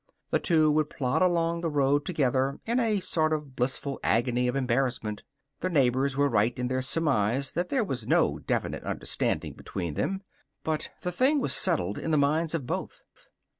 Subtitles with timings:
[0.31, 4.55] The two would plod along the road together in a sort of blissful agony of
[4.55, 5.21] embarrassment.
[5.59, 10.23] The neighbors were right in their surmise that there was no definite understanding between them.
[10.63, 13.03] But the thing was settled in the minds of both.